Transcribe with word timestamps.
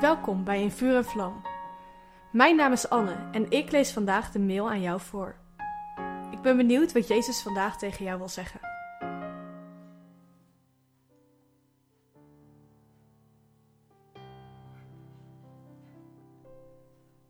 Welkom 0.00 0.44
bij 0.44 0.62
In 0.62 0.70
Vuur 0.70 0.96
en 0.96 1.04
Vlam. 1.04 1.42
Mijn 2.32 2.56
naam 2.56 2.72
is 2.72 2.88
Anne 2.88 3.28
en 3.32 3.50
ik 3.50 3.70
lees 3.70 3.92
vandaag 3.92 4.30
de 4.30 4.38
mail 4.38 4.70
aan 4.70 4.80
jou 4.80 5.00
voor. 5.00 5.36
Ik 6.30 6.40
ben 6.40 6.56
benieuwd 6.56 6.92
wat 6.92 7.08
Jezus 7.08 7.42
vandaag 7.42 7.78
tegen 7.78 8.04
jou 8.04 8.18
wil 8.18 8.28
zeggen. 8.28 8.60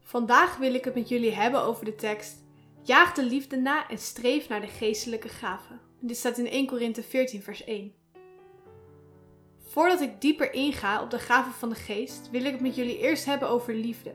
Vandaag 0.01 0.57
wil 0.57 0.75
ik 0.75 0.85
het 0.85 0.95
met 0.95 1.09
jullie 1.09 1.35
hebben 1.35 1.61
over 1.61 1.85
de 1.85 1.95
tekst 1.95 2.43
Jaag 2.83 3.13
de 3.13 3.25
liefde 3.25 3.57
na 3.57 3.89
en 3.89 3.99
streef 3.99 4.49
naar 4.49 4.61
de 4.61 4.67
geestelijke 4.67 5.29
gaven. 5.29 5.81
Dit 6.01 6.17
staat 6.17 6.39
in 6.39 6.47
1 6.47 6.67
Korinthe 6.67 7.03
14 7.03 7.43
vers 7.43 7.65
1. 7.65 8.04
Voordat 9.75 10.01
ik 10.01 10.21
dieper 10.21 10.53
inga 10.53 11.03
op 11.03 11.11
de 11.11 11.19
gaven 11.19 11.53
van 11.53 11.69
de 11.69 11.75
geest, 11.75 12.31
wil 12.31 12.45
ik 12.45 12.53
het 12.53 12.61
met 12.61 12.75
jullie 12.75 12.99
eerst 12.99 13.25
hebben 13.25 13.49
over 13.49 13.75
liefde. 13.75 14.15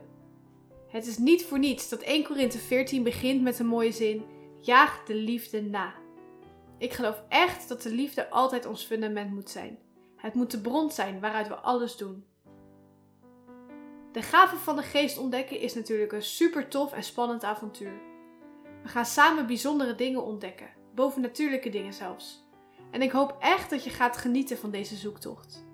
Het 0.88 1.06
is 1.06 1.18
niet 1.18 1.44
voor 1.44 1.58
niets 1.58 1.88
dat 1.88 2.00
1 2.00 2.24
Korinthe 2.24 2.58
14 2.58 3.02
begint 3.02 3.42
met 3.42 3.58
een 3.58 3.66
mooie 3.66 3.92
zin: 3.92 4.24
Jaag 4.60 5.04
de 5.04 5.14
liefde 5.14 5.62
na. 5.62 5.94
Ik 6.78 6.92
geloof 6.92 7.22
echt 7.28 7.68
dat 7.68 7.82
de 7.82 7.90
liefde 7.90 8.30
altijd 8.30 8.66
ons 8.66 8.84
fundament 8.84 9.30
moet 9.30 9.50
zijn. 9.50 9.78
Het 10.16 10.34
moet 10.34 10.50
de 10.50 10.60
bron 10.60 10.90
zijn 10.90 11.20
waaruit 11.20 11.48
we 11.48 11.54
alles 11.54 11.96
doen. 11.96 12.24
De 14.12 14.22
gaven 14.22 14.58
van 14.58 14.76
de 14.76 14.82
geest 14.82 15.18
ontdekken 15.18 15.60
is 15.60 15.74
natuurlijk 15.74 16.12
een 16.12 16.22
super 16.22 16.68
tof 16.68 16.92
en 16.92 17.04
spannend 17.04 17.44
avontuur. 17.44 18.00
We 18.82 18.88
gaan 18.88 19.06
samen 19.06 19.46
bijzondere 19.46 19.94
dingen 19.94 20.24
ontdekken, 20.24 20.70
bovennatuurlijke 20.94 21.70
dingen 21.70 21.92
zelfs. 21.92 22.48
En 22.90 23.02
ik 23.02 23.10
hoop 23.10 23.36
echt 23.40 23.70
dat 23.70 23.84
je 23.84 23.90
gaat 23.90 24.16
genieten 24.16 24.58
van 24.58 24.70
deze 24.70 24.96
zoektocht. 24.96 25.64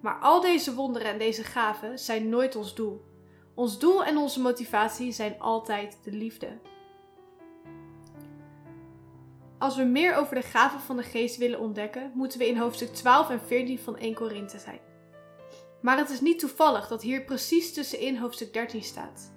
Maar 0.00 0.18
al 0.18 0.40
deze 0.40 0.74
wonderen 0.74 1.12
en 1.12 1.18
deze 1.18 1.44
gaven 1.44 1.98
zijn 1.98 2.28
nooit 2.28 2.56
ons 2.56 2.74
doel. 2.74 3.04
Ons 3.54 3.78
doel 3.78 4.04
en 4.04 4.16
onze 4.16 4.40
motivatie 4.40 5.12
zijn 5.12 5.40
altijd 5.40 5.98
de 6.02 6.12
liefde. 6.12 6.58
Als 9.58 9.76
we 9.76 9.82
meer 9.82 10.14
over 10.14 10.34
de 10.34 10.42
gaven 10.42 10.80
van 10.80 10.96
de 10.96 11.02
geest 11.02 11.36
willen 11.36 11.60
ontdekken, 11.60 12.12
moeten 12.14 12.38
we 12.38 12.48
in 12.48 12.56
hoofdstuk 12.56 12.94
12 12.94 13.30
en 13.30 13.40
14 13.40 13.78
van 13.78 13.96
1 13.96 14.14
Korinthe 14.14 14.58
zijn. 14.58 14.80
Maar 15.80 15.98
het 15.98 16.10
is 16.10 16.20
niet 16.20 16.38
toevallig 16.38 16.88
dat 16.88 17.02
hier 17.02 17.24
precies 17.24 17.72
tussenin 17.72 18.16
hoofdstuk 18.16 18.52
13 18.52 18.82
staat. 18.82 19.32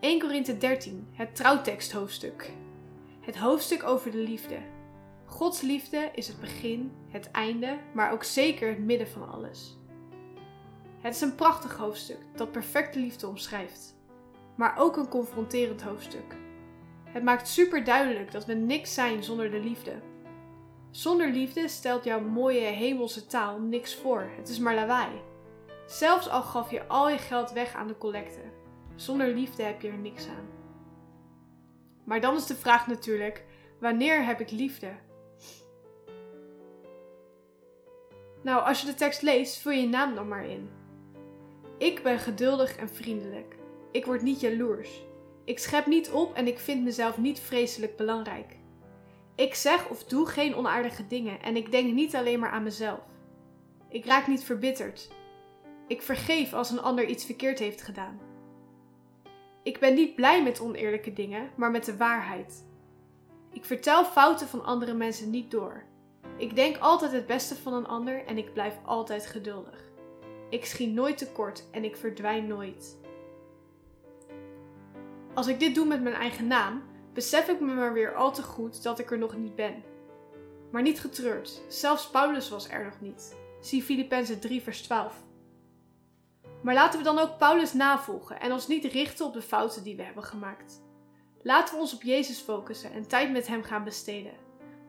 1 0.00 0.20
Korinthe 0.20 0.56
13, 0.56 1.08
het 1.12 1.34
trouwteksthoofdstuk. 1.34 2.52
Het 3.20 3.36
hoofdstuk 3.36 3.82
over 3.82 4.10
de 4.10 4.18
liefde. 4.18 4.58
Gods 5.32 5.60
liefde 5.60 6.10
is 6.14 6.28
het 6.28 6.40
begin, 6.40 6.92
het 7.08 7.30
einde, 7.30 7.78
maar 7.92 8.12
ook 8.12 8.24
zeker 8.24 8.68
het 8.68 8.78
midden 8.78 9.08
van 9.08 9.30
alles. 9.32 9.76
Het 11.00 11.14
is 11.14 11.20
een 11.20 11.34
prachtig 11.34 11.76
hoofdstuk 11.76 12.18
dat 12.36 12.52
perfecte 12.52 12.98
liefde 12.98 13.28
omschrijft, 13.28 13.96
maar 14.56 14.78
ook 14.78 14.96
een 14.96 15.08
confronterend 15.08 15.82
hoofdstuk. 15.82 16.36
Het 17.04 17.22
maakt 17.22 17.48
super 17.48 17.84
duidelijk 17.84 18.32
dat 18.32 18.44
we 18.44 18.52
niks 18.52 18.94
zijn 18.94 19.22
zonder 19.22 19.50
de 19.50 19.60
liefde. 19.60 19.92
Zonder 20.90 21.30
liefde 21.30 21.68
stelt 21.68 22.04
jouw 22.04 22.20
mooie 22.20 22.60
hemelse 22.66 23.26
taal 23.26 23.58
niks 23.58 23.94
voor, 23.94 24.30
het 24.36 24.48
is 24.48 24.58
maar 24.58 24.74
lawaai. 24.74 25.20
Zelfs 25.86 26.28
al 26.28 26.42
gaf 26.42 26.70
je 26.70 26.86
al 26.86 27.10
je 27.10 27.18
geld 27.18 27.52
weg 27.52 27.74
aan 27.74 27.86
de 27.86 27.98
collecte, 27.98 28.42
zonder 28.94 29.34
liefde 29.34 29.62
heb 29.62 29.80
je 29.80 29.88
er 29.88 29.98
niks 29.98 30.28
aan. 30.28 30.48
Maar 32.04 32.20
dan 32.20 32.36
is 32.36 32.46
de 32.46 32.56
vraag 32.56 32.86
natuurlijk: 32.86 33.44
wanneer 33.80 34.24
heb 34.24 34.40
ik 34.40 34.50
liefde? 34.50 35.10
Nou, 38.42 38.64
als 38.64 38.80
je 38.80 38.86
de 38.86 38.94
tekst 38.94 39.22
leest, 39.22 39.56
vul 39.56 39.72
je 39.72 39.88
naam 39.88 40.14
dan 40.14 40.28
maar 40.28 40.46
in. 40.46 40.70
Ik 41.78 42.02
ben 42.02 42.18
geduldig 42.18 42.76
en 42.76 42.88
vriendelijk. 42.88 43.56
Ik 43.90 44.04
word 44.04 44.22
niet 44.22 44.40
jaloers. 44.40 45.02
Ik 45.44 45.58
schep 45.58 45.86
niet 45.86 46.10
op 46.10 46.34
en 46.34 46.46
ik 46.46 46.58
vind 46.58 46.84
mezelf 46.84 47.18
niet 47.18 47.40
vreselijk 47.40 47.96
belangrijk. 47.96 48.56
Ik 49.34 49.54
zeg 49.54 49.88
of 49.88 50.04
doe 50.04 50.26
geen 50.26 50.54
onaardige 50.54 51.06
dingen 51.06 51.42
en 51.42 51.56
ik 51.56 51.70
denk 51.70 51.92
niet 51.92 52.14
alleen 52.14 52.40
maar 52.40 52.50
aan 52.50 52.62
mezelf. 52.62 53.00
Ik 53.88 54.04
raak 54.04 54.26
niet 54.26 54.44
verbitterd. 54.44 55.10
Ik 55.86 56.02
vergeef 56.02 56.52
als 56.52 56.70
een 56.70 56.80
ander 56.80 57.04
iets 57.04 57.24
verkeerd 57.24 57.58
heeft 57.58 57.82
gedaan. 57.82 58.20
Ik 59.62 59.78
ben 59.78 59.94
niet 59.94 60.14
blij 60.14 60.42
met 60.42 60.60
oneerlijke 60.60 61.12
dingen, 61.12 61.50
maar 61.56 61.70
met 61.70 61.84
de 61.84 61.96
waarheid. 61.96 62.64
Ik 63.52 63.64
vertel 63.64 64.04
fouten 64.04 64.46
van 64.46 64.64
andere 64.64 64.94
mensen 64.94 65.30
niet 65.30 65.50
door. 65.50 65.84
Ik 66.36 66.54
denk 66.56 66.78
altijd 66.78 67.12
het 67.12 67.26
beste 67.26 67.54
van 67.54 67.72
een 67.72 67.86
ander 67.86 68.24
en 68.26 68.38
ik 68.38 68.52
blijf 68.52 68.78
altijd 68.84 69.26
geduldig. 69.26 69.90
Ik 70.48 70.64
schiet 70.64 70.92
nooit 70.92 71.18
tekort 71.18 71.64
en 71.70 71.84
ik 71.84 71.96
verdwijn 71.96 72.46
nooit. 72.46 72.98
Als 75.34 75.46
ik 75.46 75.60
dit 75.60 75.74
doe 75.74 75.86
met 75.86 76.02
mijn 76.02 76.14
eigen 76.14 76.46
naam, 76.46 76.82
besef 77.12 77.48
ik 77.48 77.60
me 77.60 77.74
maar 77.74 77.92
weer 77.92 78.14
al 78.14 78.32
te 78.32 78.42
goed 78.42 78.82
dat 78.82 78.98
ik 78.98 79.10
er 79.10 79.18
nog 79.18 79.36
niet 79.36 79.54
ben. 79.54 79.82
Maar 80.70 80.82
niet 80.82 81.00
getreurd, 81.00 81.62
zelfs 81.68 82.10
Paulus 82.10 82.48
was 82.48 82.68
er 82.68 82.84
nog 82.84 83.00
niet. 83.00 83.36
Zie 83.60 83.82
Filippenzen 83.82 84.40
3 84.40 84.62
vers 84.62 84.82
12. 84.82 85.14
Maar 86.62 86.74
laten 86.74 86.98
we 86.98 87.04
dan 87.04 87.18
ook 87.18 87.38
Paulus 87.38 87.72
navolgen 87.72 88.40
en 88.40 88.52
ons 88.52 88.66
niet 88.66 88.84
richten 88.84 89.26
op 89.26 89.32
de 89.32 89.42
fouten 89.42 89.82
die 89.82 89.96
we 89.96 90.02
hebben 90.02 90.24
gemaakt. 90.24 90.82
Laten 91.42 91.74
we 91.74 91.80
ons 91.80 91.94
op 91.94 92.02
Jezus 92.02 92.38
focussen 92.38 92.92
en 92.92 93.08
tijd 93.08 93.32
met 93.32 93.46
Hem 93.46 93.62
gaan 93.62 93.84
besteden. 93.84 94.32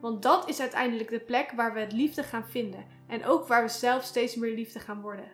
Want 0.04 0.22
dat 0.22 0.48
is 0.48 0.60
uiteindelijk 0.60 1.10
de 1.10 1.20
plek 1.20 1.50
waar 1.50 1.72
we 1.72 1.80
het 1.80 1.92
liefde 1.92 2.22
gaan 2.22 2.46
vinden 2.46 2.86
en 3.06 3.24
ook 3.24 3.46
waar 3.46 3.62
we 3.62 3.68
zelf 3.68 4.02
steeds 4.02 4.34
meer 4.34 4.54
liefde 4.54 4.78
gaan 4.78 5.00
worden. 5.00 5.32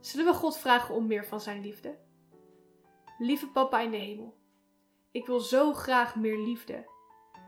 Zullen 0.00 0.26
we 0.26 0.32
God 0.32 0.58
vragen 0.58 0.94
om 0.94 1.06
meer 1.06 1.24
van 1.24 1.40
Zijn 1.40 1.60
liefde? 1.60 1.98
Lieve 3.18 3.46
Papa 3.46 3.80
in 3.80 3.90
de 3.90 3.96
hemel, 3.96 4.36
ik 5.10 5.26
wil 5.26 5.40
zo 5.40 5.72
graag 5.72 6.16
meer 6.16 6.38
liefde. 6.38 6.88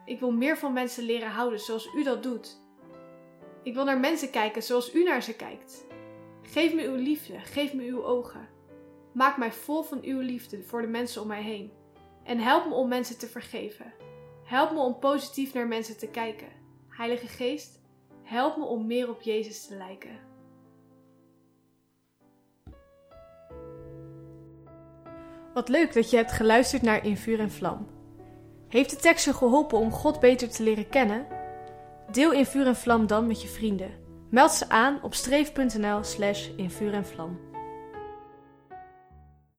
Ik 0.05 0.21
wil 0.21 0.33
meer 0.33 0.59
van 0.59 0.73
mensen 0.73 1.05
leren 1.05 1.31
houden 1.31 1.61
zoals 1.61 1.95
U 1.95 2.03
dat 2.03 2.23
doet. 2.23 2.61
Ik 3.63 3.75
wil 3.75 3.85
naar 3.85 4.01
mensen 4.01 4.31
kijken 4.31 4.63
zoals 4.63 4.95
U 4.95 5.03
naar 5.03 5.23
ze 5.23 5.37
kijkt. 5.37 5.87
Geef 6.43 6.75
me 6.75 6.87
uw 6.87 6.97
liefde, 6.97 7.39
geef 7.39 7.75
me 7.75 7.85
uw 7.85 8.05
ogen. 8.05 8.49
Maak 9.13 9.37
mij 9.37 9.53
vol 9.53 9.83
van 9.83 10.03
uw 10.03 10.21
liefde 10.21 10.63
voor 10.63 10.81
de 10.81 10.89
mensen 10.89 11.23
om 11.23 11.29
mij 11.29 11.43
heen. 11.43 11.73
En 12.25 12.39
help 12.39 12.67
me 12.67 12.75
om 12.75 12.89
mensen 12.89 13.19
te 13.19 13.27
vergeven. 13.27 13.93
Help 14.53 14.73
me 14.73 14.79
om 14.79 14.99
positief 14.99 15.55
naar 15.55 15.69
mensen 15.69 15.99
te 15.99 16.09
kijken. 16.09 16.47
Heilige 16.89 17.27
Geest, 17.27 17.81
help 18.23 18.57
me 18.57 18.65
om 18.65 18.87
meer 18.87 19.09
op 19.09 19.23
Jezus 19.23 19.67
te 19.67 19.77
lijken. 19.77 20.19
Wat 25.55 25.69
leuk 25.69 25.93
dat 25.93 26.11
je 26.11 26.17
hebt 26.17 26.33
geluisterd 26.33 26.83
naar 26.83 27.05
In 27.05 27.17
Vuur 27.17 27.41
en 27.41 27.51
Vlam. 27.51 27.87
Heeft 28.69 28.91
de 28.91 28.97
tekst 28.97 29.25
je 29.25 29.35
geholpen 29.35 29.79
om 29.79 29.91
God 29.91 30.21
beter 30.21 30.51
te 30.51 30.63
leren 30.63 30.89
kennen? 30.89 31.27
Deel 32.11 32.33
In 32.33 32.47
Vuur 32.47 32.67
en 32.67 32.77
Vlam 32.77 33.07
dan 33.07 33.27
met 33.27 33.43
je 33.43 33.49
vrienden. 33.49 33.91
Meld 34.31 34.51
ze 34.51 34.69
aan 34.69 35.03
op 35.03 35.15
streef.nl 35.15 36.05
slash 36.05 36.49
in 36.57 36.71
vuur 36.71 36.93
en 36.93 37.07
vlam. 37.07 37.52